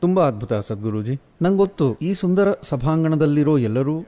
ತುಂಬ 0.00 0.26
ಅದ್ಭುತ 0.26 0.52
ಸದ್ಗುರೂಜಿ. 0.52 1.20
ನಂಗೊತ್ತು 1.42 1.94
ಈ 1.94 2.14
ಸುಂದರ 2.14 2.52
ಸಭಾಂಗಣದಲ್ಲಿರೋ 2.62 3.58
ಎಲ್ಲರೂ 3.58 4.00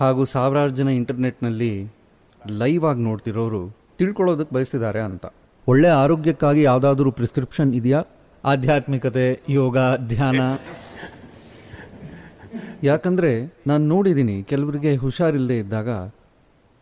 ಹಾಗೂ 0.00 0.24
ಸಾವಿರಾರು 0.24 0.70
ಜನ 0.70 0.88
ಇಂಟರ್ನೆಟ್ನಲ್ಲಿ 0.88 1.92
ಲೈವ್ 2.50 2.84
ಆಗಿ 2.84 3.02
ನೋಡ್ತಿರೋರು 3.02 3.76
ತಿಳ್ಕೊಳ್ಳೋದಕ್ಕೆ 3.98 4.54
ಬಯಸ್ತಿದ್ದಾರೆ 4.54 5.00
ಅಂತ. 5.00 5.26
ಒಳ್ಳೆ 5.68 5.88
ಆರೋಗ್ಯಕ್ಕಾಗಿ 5.88 6.62
ಯಾವುದಾದ್ರೂ 6.62 7.10
ಪ್ರಿಸ್ಕ್ರಿಪ್ಷನ್ 7.10 7.74
ಇದೆಯಾ? 7.74 8.02
ಆಧ್ಯಾತ್ಮಿಕತೆ, 8.44 9.40
ಯೋಗ, 9.48 9.76
ಧ್ಯಾನ. 10.06 10.40
ಯಾಕಂದರೆ 12.82 13.54
ನಾನು 13.66 13.84
ನೋಡಿದ್ದೀನಿ 13.86 14.42
ಕೆಲವರಿಗೆ 14.42 14.96
ಹುಷಾರಿಲ್ಲದೆ 14.96 15.58
ಇದ್ದಾಗ 15.58 15.88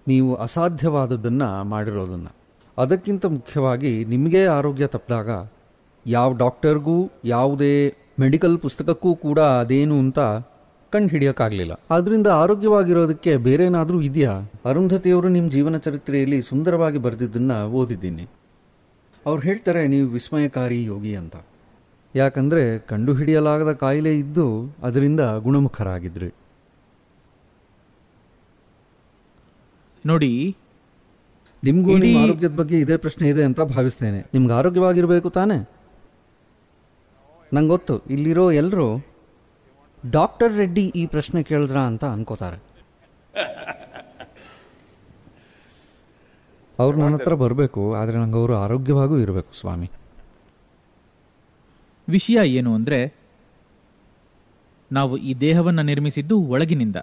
ನೀವು 0.08 0.34
ಅಸಾಧ್ಯವಾದದ್ದನ್ನು 0.34 1.64
ಮಾಡಿರೋದನ್ನು. 1.64 2.32
ಅದಕ್ಕಿಂತ 2.78 3.26
ಮುಖ್ಯವಾಗಿ 3.26 4.04
ನಿಮಗೆ 4.04 4.46
ಆರೋಗ್ಯ 4.46 4.86
ತಪ್ಪಿದಾಗ 4.86 5.48
ಯಾವ 6.06 6.32
ಡಾಕ್ಟರ್ಗೂ 6.32 7.10
ಯಾವುದೇ 7.24 7.94
ಮೆಡಿಕಲ್ 8.20 8.58
ಪುಸ್ತಕಕ್ಕೂ 8.58 9.14
ಕೂಡ 9.14 9.38
ಅದೇನು 9.38 9.98
ಅಂತ 9.98 10.18
ಕಂಡು 10.92 11.08
ಹಿಡಿಯೋಕ್ಕಾಗಲಿಲ್ಲ 11.08 11.72
ಅದರಿಂದ 11.90 12.26
ಆರೋಗ್ಯವಾಗಿರೋದಕ್ಕೆ 12.26 13.36
ಬೇರೇನಾದರೂ 13.36 14.00
ಇದೆಯಾ? 14.00 14.50
ಅರುಂಧತಿಯವರು 14.64 15.28
ನಿಮ್ಮ 15.28 15.50
ಜೀವನ 15.50 15.76
ಚರಿತ್ರೆಯಲ್ಲಿ 15.76 16.42
ಸುಂದರವಾಗಿ 16.42 16.98
ಬರೆದಿದ್ದನ್ನು 16.98 17.70
ಓದಿದ್ದೀನಿ. 17.70 18.30
ಅವ್ರು 19.26 19.42
ಹೇಳ್ತಾರೆ 19.42 19.86
ನೀವು 19.86 20.08
ವಿಸ್ಮಯಕಾರಿ 20.08 20.84
ಯೋಗಿ 20.84 21.16
ಅಂತ. 21.16 21.36
ಯಾಕಂದರೆ 22.14 22.78
ಕಂಡುಹಿಡಿಯಲಾಗದ 22.78 23.72
ಕಾಯಿಲೆ 23.72 24.18
ಇದ್ದು 24.18 24.76
ಅದರಿಂದ 24.82 25.20
ಗುಣಮುಖರಾಗಿದ್ರಿ. 25.20 26.34
ನೋಡಿ 30.06 30.56
ನಿಮ್ಗೂ 31.64 31.98
ನಿಮ್ಮ 31.98 32.22
ಆರೋಗ್ಯದ 32.22 32.54
ಬಗ್ಗೆ 32.54 32.78
ಇದೇ 32.78 32.96
ಪ್ರಶ್ನೆ 32.96 33.28
ಇದೆ 33.28 33.44
ಅಂತ 33.44 33.60
ಭಾವಿಸ್ತೇನೆ. 33.60 34.26
ನಿಮ್ಗೆ 34.34 34.52
ಆರೋಗ್ಯವಾಗಿರಬೇಕು 34.52 35.30
ತಾನೇ? 35.30 35.68
ನಂಗೆ 37.54 37.68
ಗೊತ್ತು 37.68 37.98
ಇಲ್ಲಿರೋ 37.98 38.52
ಎಲ್ಲರೂ 38.52 39.06
ಡಾಕ್ಟರ್ 40.10 40.52
ರೆಡ್ಡಿ 40.52 40.92
ಈ 40.96 41.06
ಪ್ರಶ್ನೆ 41.06 41.42
ಕೇಳಿದ್ರ 41.42 41.78
ಅಂತ 41.78 42.04
ಅನ್ಕೋತಾರೆ. 42.04 42.62
ಅವ್ರು 46.78 46.98
ನನ್ನ 46.98 47.14
ಹತ್ರ 47.14 47.34
ಬರಬೇಕು 47.34 47.94
ಆದರೆ 47.94 48.16
ನಂಗೆ 48.16 48.38
ಅವರು 48.38 48.54
ಆರೋಗ್ಯವಾಗೂ 48.56 49.18
ಇರಬೇಕು 49.18 49.54
ಸ್ವಾಮಿ. 49.54 49.90
ವಿಷಯ 52.08 52.38
ಏನು 52.44 52.74
ಅಂದ್ರೆ 52.74 53.14
ನಾವು 54.92 55.16
ಈ 55.16 55.34
ದೇಹವನ್ನು 55.34 55.82
ನಿರ್ಮಿಸಿದ್ದು 55.82 56.40
ಒಳಗಿನಿಂದ. 56.40 56.96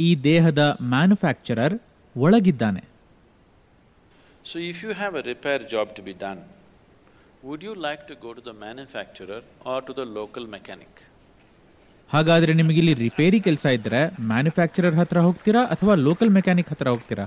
ಈ 0.00 0.16
ದೇಹದ 0.16 0.78
manufacturer 0.82 1.80
ಒಳಗಿದ್ದಾನೆ. 2.16 2.84
So 4.52 4.58
if 4.58 4.84
you 4.84 4.92
have 4.92 5.14
a 5.14 5.20
repair 5.20 5.70
job 5.70 5.96
to 5.96 6.02
be 6.02 6.10
done, 6.10 6.38
would 7.42 7.62
you 7.62 7.74
like 7.76 8.06
to 8.06 8.14
go 8.14 8.32
to 8.34 8.40
the 8.40 8.52
manufacturer 8.52 9.40
or 9.64 9.80
to 9.82 9.92
the 9.92 10.06
local 10.18 10.44
mechanic? 10.56 10.92
ಹಾಗಾದ್ರೆ 12.10 12.52
ನಿಮಗಿಲ್ಲಿ 12.52 12.94
ರಿಪೇರಿ 12.94 13.38
ಕೆಲಸ 13.40 13.66
ಇದ್ರೆ 13.76 14.00
ಮ್ಯಾನುಫ್ಯಾಕ್ಚರರ್ 14.30 14.96
ಹತ್ರ 15.00 15.18
ಹೋಗ್ತೀರಾ 15.26 15.60
ಅಥವಾ 15.74 15.94
ಲೋಕಲ್ 16.06 16.30
ಮೆಕ್ಯಾನಿಕ್ 16.30 16.70
ಹತ್ರ 16.72 16.88
ಹೋಗ್ತೀರಾ? 16.94 17.24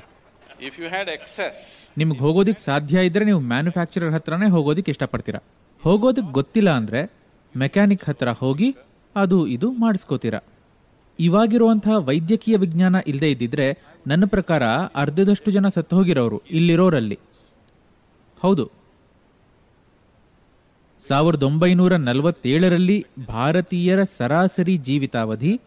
ಇಫ್ 0.67 0.79
ಯು 0.81 0.87
ಹ್ಯಾಡ್ 0.89 1.09
ಎಕ್ಸೆಸ್ 1.09 1.61
ನಿಮ್ಗೆ 1.97 2.19
ಹೋಗೋದಕ್ಕೆ 2.19 2.61
ಸಾಧ್ಯ 2.61 3.05
ಇದ್ರೆ 3.05 3.25
ನೀವು 3.25 3.39
ಮ್ಯಾನುಫ್ಯಾಕ್ಚರರ್ 3.53 4.13
ಹತ್ರನೇ 4.13 4.49
ಹೋಗೋದಕ್ಕೆ 4.55 4.91
ಇಷ್ಟಪಡ್ತೀರಾ. 4.91 5.39
ಹೋಗೋದಕ್ಕೆ 5.83 6.31
ಗೊತ್ತಿಲ್ಲ 6.31 6.69
ಅಂದ್ರೆ 6.71 7.01
ಮೆಕ್ಯಾನಿಕ್ 7.55 8.05
ಹತ್ರ 8.09 8.29
ಹೋಗಿ 8.43 8.69
ಅದು 9.15 9.47
ಇದು 9.47 9.71
ಮಾಡಿಸ್ಕೋತೀರಾ. 9.83 10.41
ಇವಾಗಿರುವಂತಹ 11.19 11.97
ವೈದ್ಯಕೀಯ 12.09 12.57
ವಿಜ್ಞಾನ 12.57 12.95
ಇಲ್ಲದೆ 13.07 13.31
ಇದ್ದಿದ್ರೆ 13.31 13.67
ನನ್ನ 14.07 14.25
ಪ್ರಕಾರ 14.25 14.63
ಅರ್ಧದಷ್ಟು 15.03 15.51
ಜನ 15.51 15.67
ಸತ್ತು 15.67 15.95
ಹೋಗಿರೋರು 15.95 16.41
ಇಲ್ಲಿರೋರಲ್ಲಿ. 16.49 17.17
ಹೌದು. 18.43 18.84
ಸಾವಿರದ 20.99 21.43
ಒಂಬೈನೂರ 21.43 21.95
ನಲವತ್ತೇಳರಲ್ಲಿ 21.95 23.05
ಭಾರತೀಯರ 23.27 24.03
ಸರಾಸರಿ 24.03 24.77
ಜೀವಿತಾವಧಿ 24.77 25.61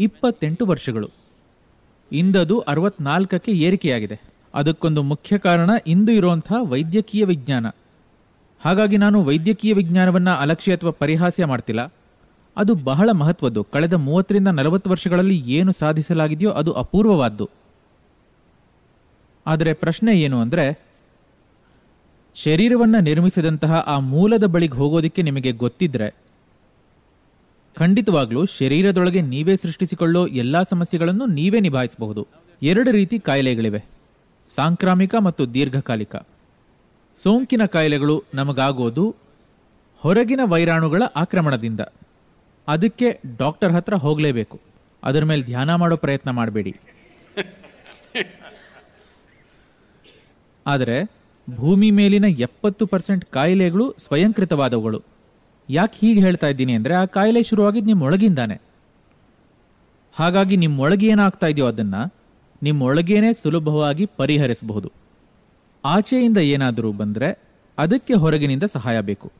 ಇಪ್ಪತ್ತೆಂಟು 0.00 0.66
ವರ್ಷಗಳು. 0.66 1.10
ಇಂದದು 2.12 2.58
ಅರವತ್ನಾಲ್ಕಕ್ಕೆ 2.58 3.52
ಏರಿಕೆಯಾಗಿದೆ. 3.52 4.20
ಅದಕ್ಕೊಂದು 4.54 5.02
ಮುಖ್ಯ 5.02 5.38
ಕಾರಣ 5.38 5.70
ಇಂದು 5.86 6.12
ಇರುವಂತಹ 6.12 6.54
ವೈದ್ಯಕೀಯ 6.62 7.24
ವಿಜ್ಞಾನ. 7.24 7.66
ಹಾಗಾಗಿ 8.60 8.96
ನಾನು 8.96 9.24
ವೈದ್ಯಕೀಯ 9.24 9.72
ವಿಜ್ಞಾನವನ್ನ 9.72 10.30
ಅಲಕ್ಷ್ಯ 10.30 10.76
ಅಥವಾ 10.76 10.90
ಪರಿಹಾಸ್ಯ 10.90 11.44
ಮಾಡ್ತಿಲ್ಲ. 11.44 11.94
ಅದು 12.56 12.74
ಬಹಳ 12.74 13.10
ಮಹತ್ವದ್ದು. 13.10 13.64
ಕಳೆದ 13.64 13.92
ಮೂವತ್ತರಿಂದ 13.92 14.48
ನಲವತ್ತು 14.48 14.90
ವರ್ಷಗಳಲ್ಲಿ 14.90 15.36
ಏನು 15.36 15.72
ಸಾಧಿಸಲಾಗಿದೆಯೋ 15.72 16.50
ಅದು 16.50 16.72
ಅಪೂರ್ವವಾದ್ದು. 16.72 17.50
ಆದರೆ 19.46 19.72
ಪ್ರಶ್ನೆ 19.72 20.20
ಏನು 20.20 20.40
ಅಂದ್ರೆ 20.40 20.91
ಶರೀರವನ್ನ 22.34 22.96
ನಿರ್ಮಿಸಿದಂತಹ 23.00 23.74
ಆ 23.74 23.98
ಮೂಲದ 23.98 24.44
ಬಳಿಗೆ 24.44 24.74
ಹೋಗೋದಕ್ಕೆ 24.74 25.22
ನಿಮಗೆ 25.22 25.52
ಗೊತ್ತಿದ್ರೆ, 25.52 26.14
ಖಂಡಿತವಾಗ್ಲೂ 27.76 28.44
ಶರೀರದೊಳಗೆ 28.44 29.20
ನೀವೇ 29.20 29.56
ಸೃಷ್ಟಿಸಿಕೊಳ್ಳೋ 29.56 30.26
ಎಲ್ಲ 30.26 30.62
ಸಮಸ್ಯೆಗಳನ್ನು 30.62 31.26
ನೀವೇ 31.26 31.60
ನಿಭಾಯಿಸಬಹುದು. 31.60 32.26
ಎರಡು 32.62 32.90
ರೀತಿ 32.90 33.18
ಕಾಯಿಲೆಗಳಿವೆ. 33.18 33.84
ಸಾಂಕ್ರಾಮಿಕ 34.54 35.14
ಮತ್ತು 35.14 35.54
ದೀರ್ಘಕಾಲಿಕ. 35.54 36.16
ಸೋಂಕಿನ 37.16 37.64
ಕಾಯಿಲೆಗಳು 37.64 38.24
ನಮಗಾಗೋದು 38.34 39.16
ಹೊರಗಿನ 39.96 40.40
ವೈರಾಣುಗಳ 40.44 41.02
ಆಕ್ರಮಣದಿಂದ. 41.16 41.80
ಅದಕ್ಕೆ 42.68 43.20
ಡಾಕ್ಟರ್ 43.38 43.72
ಹತ್ರ 43.72 43.94
ಹೋಗಲೇಬೇಕು. 43.94 44.60
ಅದರ 45.04 45.24
ಮೇಲೆ 45.24 45.42
ಧ್ಯಾನ 45.42 45.74
ಮಾಡೋ 45.74 45.96
ಪ್ರಯತ್ನ 45.96 46.30
ಮಾಡಬೇಡಿ. 46.30 46.76
ಆದರೆ 50.66 51.21
ಭೂಮಿ 51.50 51.90
ಮೇಲಿನ 51.90 52.24
ಎಪ್ಪತ್ತು 52.24 52.86
ಪರ್ಸೆಂಟ್ 52.86 53.24
ಕಾಯಿಲೆಗಳು 53.24 53.94
ಸ್ವಯಂಕೃತವಾದವುಗಳು. 53.98 55.02
ಯಾಕೆ 55.68 56.06
ಹೀಗೆ 56.06 56.20
ಹೇಳ್ತಾ 56.20 56.46
ಇದ್ದೀನಿ 56.46 56.72
ಅಂದ್ರೆ 56.72 56.94
ಆ 56.94 57.04
ಕಾಯಿಲೆ 57.04 57.42
ಶುರುವಾಗಿದ್ದು 57.42 57.86
ನಿಮ್ಮೊಳಗಿಂದಾನೆ. 57.86 58.60
ಹಾಗಾಗಿ 60.12 60.56
ನಿಮ್ಮೊಳಗೆ 60.56 61.06
ಏನಾಗ್ತಾ 61.06 61.46
ಇದೆಯೋ 61.46 61.66
ಅದನ್ನ 61.66 61.94
ನಿಮ್ಮೊಳಗೇನೆ 62.62 63.32
ಸುಲಭವಾಗಿ 63.32 64.06
ಪರಿಹರಿಸಬಹುದು. 64.06 64.92
ಆಚೆಯಿಂದ 65.84 66.38
ಏನಾದರೂ 66.38 66.92
ಬಂದ್ರೆ 66.92 67.42
ಅದಕ್ಕೆ 67.78 68.14
ಹೊರಗಿನಿಂದ 68.14 68.62
ಸಹಾಯ 68.72 69.00
ಬೇಕು. 69.00 69.32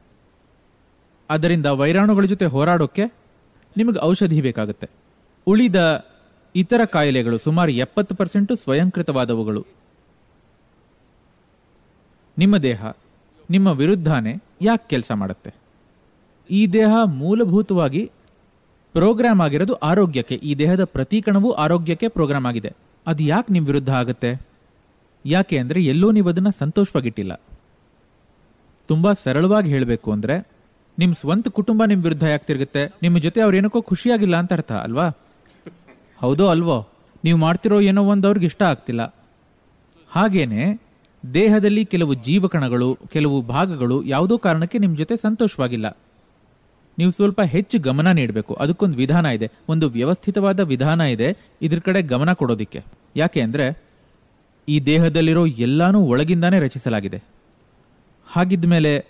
ಅದರಿಂದ 1.31 1.67
ವೈರಾಣುಗಳ 1.67 2.25
ಜೊತೆ 2.25 2.45
ಹೋರಾಡೋಕ್ಕೆ 2.47 3.05
ನಿಮಗೆ 3.77 4.05
ಔಷಧಿ 4.05 4.41
ಬೇಕಾಗುತ್ತೆ. 4.41 4.91
ಉಳಿದ 5.47 6.07
ಇತರ 6.57 6.85
ಕಾಯಿಲೆಗಳು 6.85 7.39
ಸುಮಾರು 7.39 7.71
ಎಪ್ಪತ್ತು 7.71 8.15
ಪರ್ಸೆಂಟು 8.15 8.57
ಸ್ವಯಂಕೃತವಾದವುಗಳು. 8.57 9.82
ನಿಮ್ಮ 12.37 12.57
ದೇಹ, 12.57 12.83
ನಿಮ್ಮ 13.51 13.69
ವಿರುದ್ಧಾನೆ 13.81 14.33
ಯಾಕೆ 14.69 14.87
ಕೆಲಸ 14.93 15.11
ಮಾಡುತ್ತೆ? 15.13 15.51
ಈ 16.51 16.61
ದೇಹ 16.77 16.93
ಮೂಲಭೂತವಾಗಿ 17.23 18.03
ಪ್ರೋಗ್ರಾಮ್ 18.95 19.41
ಆಗಿರೋದು 19.41 19.75
ಆರೋಗ್ಯಕ್ಕೆ, 19.91 20.37
ಈ 20.49 20.55
ದೇಹದ 20.63 20.85
ಪ್ರತಿ 20.95 21.19
ಕಣವೂ 21.27 21.51
ಆರೋಗ್ಯಕ್ಕೆ 21.65 22.09
ಪ್ರೋಗ್ರಾಮ್ 22.09 22.47
ಆಗಿದೆ. 22.51 22.71
ಅದು 23.07 23.23
ಯಾಕೆ 23.25 23.53
ನಿಮ್ಮ 23.53 23.67
ವಿರುದ್ಧ 23.67 23.91
ಆಗುತ್ತೆ? 24.01 24.31
ಯಾಕೆ 25.25 25.57
ಅಂದರೆ 25.63 25.81
ಎಲ್ಲೋ 25.93 26.09
ನೀವು 26.17 26.29
ಅದನ್ನು 26.29 26.53
ಸಂತೋಷವಾಗಿಟ್ಟಿಲ್ಲ. 26.63 27.33
ತುಂಬ 28.89 29.13
ಸರಳವಾಗಿ 29.25 29.69
ಹೇಳಬೇಕು 29.75 30.09
ಅಂದರೆ 30.13 30.37
ನಿಮ್ಮ 30.99 31.15
ಸ್ವಂತ 31.15 31.49
ಕುಟುಂಬ 31.49 31.83
ನಿಮ್ಮ 31.91 32.03
ವಿರುದ್ಧ 32.03 32.25
ಯಾಕೆ 32.31 32.47
ತಿರುಗುತ್ತೆ? 32.47 32.83
ನಿಮ್ಮ 33.03 33.19
ಜೊತೆ 33.19 33.41
ಅವ್ರು 33.45 33.57
ಏನಕ್ಕೋ 33.57 33.81
ಖುಷಿಯಾಗಿಲ್ಲ 33.91 34.37
ಅಂತ 34.43 34.53
ಅರ್ಥ 34.53 34.73
ಅಲ್ವಾ? 34.87 35.07
ಹೌದೋ 36.23 36.47
ಅಲ್ವೋ? 36.55 36.79
ನೀವು 37.25 37.39
ಮಾಡ್ತಿರೋ 37.39 37.79
ಏನೋ 37.91 38.03
ಒಂದು 38.13 38.27
ಅವ್ರಿಗೆ 38.29 38.47
ಇಷ್ಟ 38.51 38.63
ಆಗ್ತಿಲ್ಲ. 38.73 39.03
ಹಾಗೇನೆ 40.11 40.63
ದೇಹದಲ್ಲಿ 41.35 41.85
ಕೆಲವು 41.85 42.15
ಜೀವಕಣಗಳು, 42.15 42.99
ಕೆಲವು 43.13 43.43
ಭಾಗಗಳು 43.43 44.05
ಯಾವುದೋ 44.05 44.39
ಕಾರಣಕ್ಕೆ 44.39 44.79
ನಿಮ್ಮ 44.79 44.97
ಜೊತೆ 44.97 45.17
ಸಂತೋಷವಾಗಿಲ್ಲ. 45.17 45.97
ನೀವು 46.99 47.11
ಸ್ವಲ್ಪ 47.11 47.41
ಹೆಚ್ಚು 47.41 47.79
ಗಮನ 47.79 48.11
ನೀಡಬೇಕು. 48.11 48.55
ಅದಕ್ಕೊಂದು 48.55 48.97
ವಿಧಾನ 48.97 49.27
ಇದೆ. 49.27 49.51
ಒಂದು 49.69 49.89
ವ್ಯವಸ್ಥಿತವಾದ 49.89 50.61
ವಿಧಾನ 50.61 51.01
ಇದೆ. 51.01 51.37
ಇದ್ರ 51.63 51.79
ಕಡೆ 51.79 52.03
ಗಮನ 52.03 52.33
ಕೊಡೋದಿಕ್ಕೆ. 52.33 52.85
ಯಾಕೆ 53.17 53.41
ಅಂದರೆ, 53.41 53.83
ಈ 54.69 54.81
ದೇಹದಲ್ಲಿರೋ 54.81 55.47
ಎಲ್ಲಾನೂ 55.47 56.01
ಒಳಗಿಂದಾನೇ 56.01 56.59
ರಚಿಸಲಾಗಿದೆ. 56.59 57.23
ಹಾಗಿದ್ದ 58.27 58.65
ಮೇಲೆ 58.65 59.07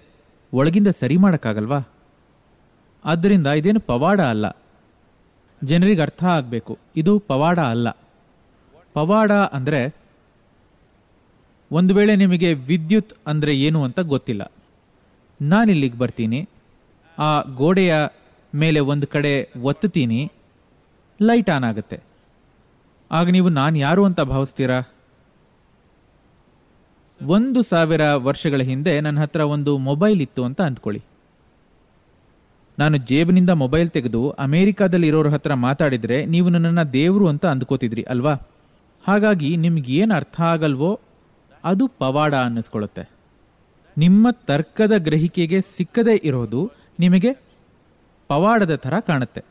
ಒಳಗಿಂದ 0.53 0.89
ಸರಿ 0.89 1.17
ಮಾಡೋಕ್ಕಾಗಲ್ವಾ? 1.17 1.81
ಆದ್ದರಿಂದ 3.05 3.47
ಇದೇನು 3.47 3.81
ಪವಾಡ 3.81 4.21
ಅಲ್ಲ. 4.21 4.57
ಜನರಿಗೆ 5.65 6.03
ಅರ್ಥ 6.03 6.25
ಆಗಬೇಕು. 6.25 6.79
ಇದು 6.97 7.19
ಪವಾಡ 7.19 7.61
ಅಲ್ಲ. 7.61 7.91
ಪವಾಡ 8.95 9.33
ಅಂದ್ರೆ 9.33 10.02
ಒಂದು 11.79 11.93
ವೇಳೆ 11.97 12.15
ನಿಮಗೆ 12.23 12.49
ವಿದ್ಯುತ್ 12.71 13.13
ಅಂದರೆ 13.31 13.53
ಏನು 13.67 13.81
ಅಂತ 13.87 14.01
ಗೊತ್ತಿಲ್ಲ. 14.13 14.43
ನಾನಿಲ್ಲಿಗೆ 15.41 15.99
ಬರ್ತೀನಿ. 16.03 16.41
ಆ 17.19 17.29
ಗೋಡೆಯ 17.61 17.93
ಮೇಲೆ 18.53 18.81
ಒಂದು 18.93 19.07
ಕಡೆ 19.07 19.33
ಒತ್ತುತ್ತೀನಿ. 19.71 20.21
ಲೈಟ್ 21.21 21.51
ಆನ್ 21.55 21.67
ಆಗುತ್ತೆ. 21.69 21.99
ಆಗ 23.11 23.31
ನೀವು 23.37 23.49
ನಾನು 23.61 23.77
ಯಾರು 23.79 24.03
ಅಂತ 24.09 24.21
ಭಾವಿಸ್ತೀರಾ? 24.33 24.79
ಒಂದು 27.21 27.61
ಸಾವಿರ 27.63 28.03
ವರ್ಷಗಳ 28.29 28.61
ಹಿಂದೆ 28.71 28.93
ನನ್ನ 29.01 29.19
ಹತ್ರ 29.21 29.43
ಒಂದು 29.55 29.73
ಮೊಬೈಲ್ 29.89 30.21
ಇತ್ತು 30.21 30.43
ಅಂತ 30.49 30.61
ಅಂದ್ಕೊಳ್ಳಿ. 30.69 31.03
ನಾನು 32.79 32.97
ಜೇಬಿನಿಂದ 33.11 33.53
ಮೊಬೈಲ್ 33.63 33.89
ತೆಗೆದು 33.97 34.23
ಅಮೇರಿಕಾದಲ್ಲಿ 34.45 35.09
ಇರೋರ 35.11 35.29
ಹತ್ರ 35.29 35.55
ಮಾತಾಡಿದರೆ 35.67 36.19
ನೀವು 36.35 36.49
ನನ್ನನ್ನು 36.49 36.85
ದೇವರು 36.93 37.27
ಅಂತ 37.33 37.45
ಅಂದ್ಕೋತಿದ್ರಿ, 37.47 38.03
ಅಲ್ವಾ? 38.13 38.35
ಹಾಗಾಗಿ 39.05 39.51
ನಿಮ್ಗೆ 39.65 39.93
ಏನು 39.93 40.13
ಅರ್ಥ 40.15 40.39
ಆಗಲ್ವೋ? 40.53 40.93
ಅದು 41.65 41.89
ಪವಾಡ 41.89 42.35
ಅನ್ನಿಸ್ಕೊಳ್ಳುತ್ತೆ. 42.35 43.05
ನಿಮ್ಮ 43.99 44.29
ತರ್ಕದ 44.31 44.93
ಗ್ರಹಿಕೆಗೆ 44.99 45.61
ಸಿಕ್ಕದೇ 45.61 46.21
ಇರೋದು 46.25 46.71
ನಿಮಗೆ 46.99 47.33
ಪವಾಡದ 48.29 48.75
ಥರ 48.75 48.95
ಕಾಣುತ್ತೆ. 49.01 49.43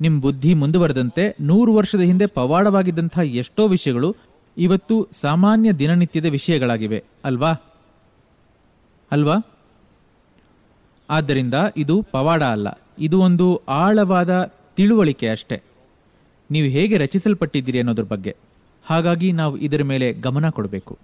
ನಿಮ್ಮ 0.00 0.20
ಬುದ್ಧಿ 0.20 0.54
ಮುಂದುವರೆದಂತೆ 0.54 1.36
ನೂರು 1.40 1.74
ವರ್ಷದ 1.74 2.00
ಹಿಂದೆ 2.00 2.26
ಪವಾಡವಾಗಿದ್ದಂಥ 2.26 3.18
ಎಷ್ಟೋ 3.18 3.68
ವಿಷಯಗಳು 3.68 4.16
ಇವತ್ತು 4.56 5.08
ಸಾಮಾನ್ಯ 5.12 5.72
ದಿನನಿತ್ಯದ 5.72 6.24
ವಿಷಯಗಳಾಗಿವೆ, 6.24 7.04
ಅಲ್ವಾ? 7.24 7.52
ಅಲ್ವಾ? 9.12 9.36
ಆದ್ದರಿಂದ 11.10 11.54
ಇದು 11.76 12.02
ಪವಾಡ 12.02 12.42
ಅಲ್ಲ, 12.42 12.68
ಇದು 12.98 13.20
ಒಂದು 13.20 13.62
ಆಳವಾದ 13.68 14.52
ತಿಳುವಳಿಕೆ 14.76 15.28
ಅಷ್ಟೇ. 15.28 15.62
ನೀವು 16.50 16.66
ಹೇಗೆ 16.66 16.96
ರಚಿಸಲ್ಪಟ್ಟಿದ್ದೀರಿ 16.96 17.78
ಅನ್ನೋದ್ರ 17.78 18.02
ಬಗ್ಗೆ. 18.02 18.36
ಹಾಗಾಗಿ 18.84 19.32
ನಾವು 19.32 19.56
ಇದರ 19.56 19.82
ಮೇಲೆ 19.82 20.12
ಗಮನ 20.12 20.48
ಕೊಡಬೇಕು. 20.48 20.98